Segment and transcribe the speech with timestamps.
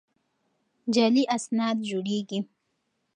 [0.93, 2.39] جعلي اسناد جوړېږي.